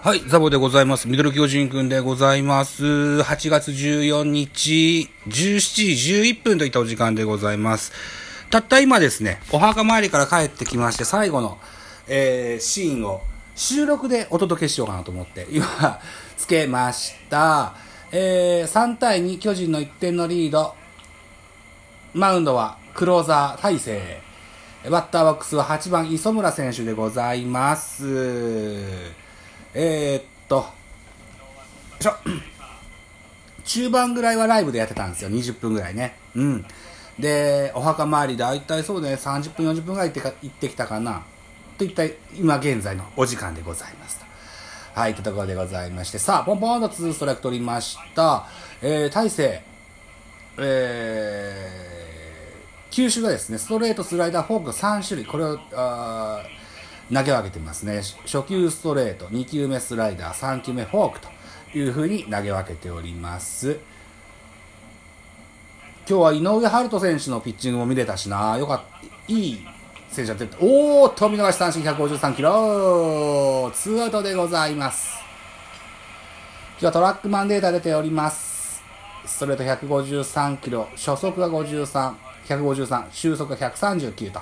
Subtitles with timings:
[0.00, 1.08] はい、ザボでございます。
[1.08, 2.84] ミドル巨人くんでございます。
[2.84, 7.90] 8月14日、17時11分といったお時間でございます。
[8.48, 11.58] たった今ですね、お墓参りから帰ってきまして、最後の、
[12.06, 13.22] えー、シーンを
[13.56, 15.66] 収録でお届けしようかなと思って、今、
[16.36, 17.74] つけました。
[18.12, 20.76] えー、3対2、巨人の1点のリード。
[22.14, 24.20] マウンドはクローザー大勢。
[24.88, 29.27] バッターボックスは8番磯村選手でございます。
[29.74, 30.66] えー、っと、
[33.64, 35.30] 中盤ぐらいはライブでやってたんですよ。
[35.30, 36.16] 20分ぐらいね。
[36.34, 36.64] うん。
[37.18, 41.24] で、お墓参りで大体そうね、30分、40分ぐらい行ってか行ってきたかな。
[41.76, 42.04] といった
[42.34, 44.24] 今現在のお時間でございますと。
[44.98, 46.18] はい、といったところでございまして。
[46.18, 48.46] さあ、ポンポンと2ストライク取りました。
[48.80, 49.62] えー、大勢、
[50.56, 55.26] えー、球種がですね、ストレート、スライダー、フォーク3種類。
[55.26, 56.57] これを、あー
[57.12, 58.02] 投げ分けてますね。
[58.26, 61.28] 初球ストレート、2球目スライダー、3球目フォークと
[61.78, 63.78] いう風に投げ分けております。
[66.08, 69.66] 今日は井上春人選手のピッチングも見れたしな、よかった、いい
[70.10, 75.18] 選手が出て、おーっと見逃し三振153キロ、ツーアウトでございます。
[76.80, 78.82] 今日はトラックマンデータ出ております。
[79.26, 82.14] ストレート153キロ、初速が53、
[82.46, 84.40] 153、終速が139と。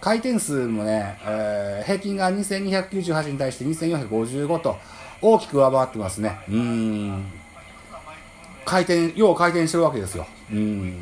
[0.00, 4.76] 回転数もね、えー平均が2298に対して2455と
[5.22, 6.38] 大きく上回ってますね。
[6.48, 7.24] うん。
[8.64, 10.26] 回転、よう回転してるわけですよ。
[10.50, 10.96] うん。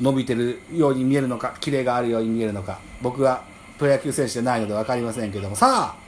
[0.00, 3.42] 伸びてるように見えるのか、キレがあるように見えるのか、僕は
[3.78, 6.00] プロ野球選手じゃないので分かりませんけども、さあ、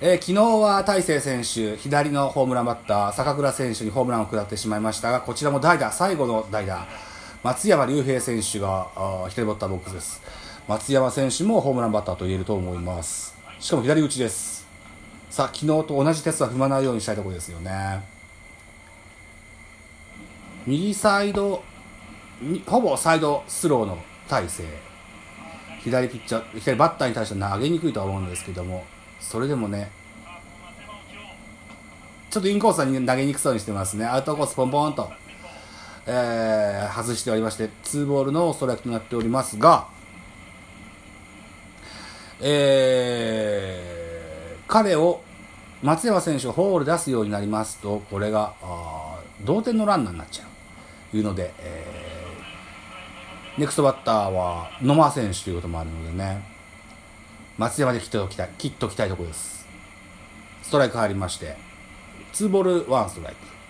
[0.00, 6.86] えー昨日は大勢選手、左のホームランバッター、坂倉選手にホームランを下ってしまいましたが、こちらも代打、最後の代打、
[7.42, 10.22] 松山竜平選手があ左バッターボックスです。
[10.68, 13.34] 松山選手もホームランバッターと言えると思います。
[13.58, 14.64] しかも左打ちです。
[15.28, 18.00] さあ、昨日と同じ鉄は踏まないようにしたいところですよね。
[20.68, 21.64] 右サイド、
[22.64, 23.98] ほぼサイドスローの
[24.28, 24.64] 体勢。
[25.82, 28.84] 左ピッチャー、左バッターに対して投げにくいとは思うんですけども、
[29.18, 29.90] それでもね、
[32.30, 34.06] ちょっとインコースに投げにくそうにしてますね。
[34.06, 35.10] アウトコースポンポンと、
[36.06, 39.88] えー外しておりまして、2ボールのストライクとなっておりますが、
[42.40, 45.22] えー彼を、
[45.82, 48.54] 松山選手をホール出すようになりますと、これが、
[49.44, 50.44] 同点のランナーになっちゃ
[51.12, 51.16] う。
[51.16, 52.22] いうので、えー
[53.58, 56.42] ネクストバッターは野間選手ということもあるのでね、
[57.58, 59.66] 松山で切っておきたい、切っときたいところです。
[60.62, 61.56] ストライク入りまして、
[62.32, 63.61] 2ボール1ストライク。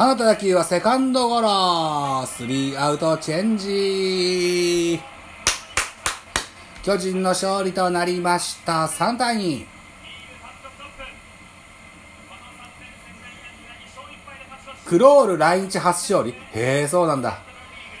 [0.00, 2.24] 放った打球はセカンドゴロ。
[2.24, 4.98] スリーアウトチェンジ。
[6.82, 8.86] 巨人の勝利となりました。
[8.86, 9.66] 3対2
[14.86, 16.30] クロール来日初勝利。
[16.54, 17.32] へえそうなんだ。
[17.32, 17.42] だか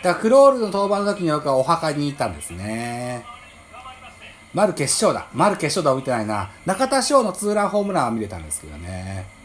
[0.02, 3.26] らクロールの登板の時によくお墓に行ったんですね。
[4.54, 5.28] 丸決勝だ。
[5.34, 6.50] 丸決勝だを見てないな。
[6.64, 9.39] 中田翔のツーランホームランは見れたんですけどね。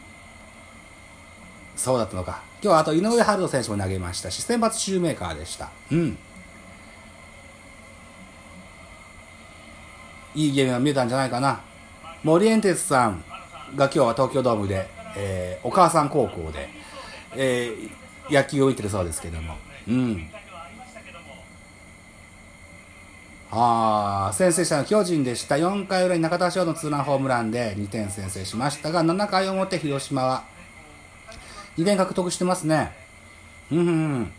[1.75, 2.41] そうだったのか。
[2.61, 5.69] 今日はあと井上春人選手も投げましたし、先発シューメーカーでした。
[5.91, 6.17] うん。
[10.33, 11.61] いいゲームが見えたんじゃないかな。
[12.23, 13.23] 森エンテスさん
[13.75, 16.69] が今日は東京ドームで、えーお母さん高校で、
[17.35, 17.89] えー
[18.33, 19.55] 野球を見てるそうですけども。
[19.87, 20.29] うん。
[23.51, 25.55] あ先制したの巨人でした。
[25.55, 30.43] 4回裏に中田翔のツーランホームランで2点先制しましたが、7回表広島は
[31.77, 32.91] 2点獲得してますね。
[33.71, 34.31] うんうん。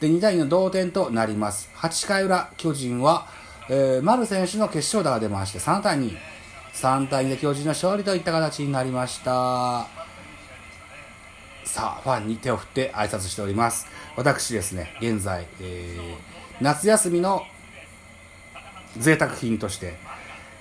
[0.00, 1.70] で、2対2の同点となります。
[1.76, 3.28] 8回裏、巨人は、
[3.68, 6.16] えー、丸選手の決勝打が出まして、3対2。
[6.74, 9.86] 3対2で巨人の勝利といった形になりました。
[11.64, 13.86] さあ、ファンに手を振って挨拶しております。
[14.16, 16.16] 私ですね、現在、えー、
[16.60, 17.42] 夏休みの
[18.98, 19.94] 贅沢品として、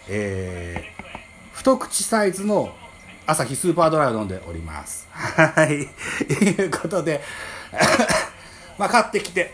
[0.07, 2.73] えー、太口サイズの
[3.27, 5.07] 朝日スーパードライを飲んでおります。
[5.11, 5.87] はい。
[6.29, 7.21] いうことで、
[8.77, 9.53] まあ買ってきて、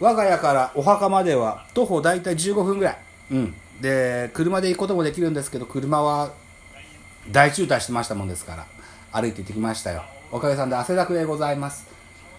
[0.00, 2.98] 我が家からお墓までは徒歩大体15分ぐらい。
[3.32, 3.54] うん。
[3.80, 6.30] で、車で行くこともできるんですけど、車は
[7.30, 8.66] 大渋滞してましたもんですから、
[9.12, 10.04] 歩いて行ってきましたよ。
[10.32, 11.86] おかげさんで汗だくでございます。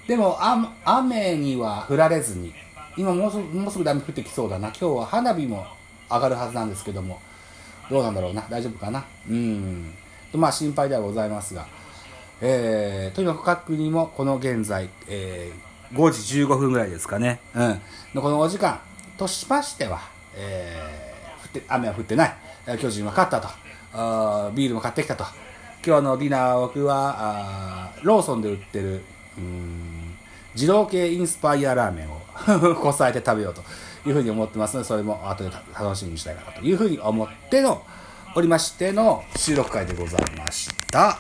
[0.08, 2.56] でも、あ雨には降られずに、
[2.96, 4.70] 今もうすぐもうすぐ雨降ってきそうだな。
[4.70, 5.68] 今日は花火も
[6.10, 7.22] 上がるはずなんですけども、
[7.90, 8.44] どうなんだろうな。
[8.50, 9.04] 大丈夫かな？
[9.30, 9.94] うん。
[10.34, 11.68] まあ心配ではございますが、
[12.42, 17.40] えー、とにかく各国もこの現在、えー5時15分ぐらいですかね。
[17.56, 17.82] うん。
[18.14, 18.80] のこのお時間
[19.18, 20.02] としましては、
[20.36, 22.36] えー、降って、雨は降ってない。
[22.80, 23.48] 巨人は勝ったと。
[23.94, 25.24] あビールも買ってきたと。
[25.86, 29.02] 今日のディナー僕は、あローソンで売ってる、
[29.38, 30.16] うん、
[30.56, 33.62] 二郎系インスパイアラーメンを こさえて食べようと
[34.06, 37.82] いうふうに思ってますので、それも後で楽しみにしたいかなというふうに思っての、
[38.38, 41.18] おりましての収録会でございました。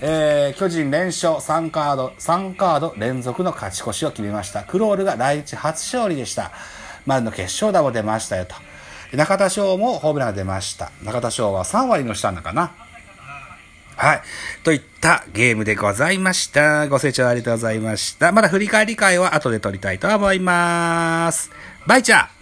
[0.00, 4.62] えー、巨人連勝3カード、3カード連続の勝ち越しを決めました。
[4.62, 6.52] クロールが来日初勝利でした。
[7.06, 8.54] 丸の決勝打も出ましたよと。
[9.16, 10.92] 中田翔もホームランが出ました。
[11.02, 12.72] 中田翔は3割のしたんだかな。
[13.96, 14.22] はい。
[14.62, 16.86] といったゲームでございました。
[16.86, 18.30] ご清聴ありがとうございました。
[18.30, 21.50] まだ振り返り会は後で撮りたいと思います。
[21.88, 22.39] バイチャー